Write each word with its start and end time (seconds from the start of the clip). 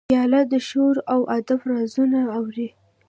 پیاله 0.09 0.41
د 0.51 0.53
شعرو 0.67 1.01
او 1.13 1.21
ادب 1.37 1.59
رازونه 1.71 2.19
اوري. 2.37 2.67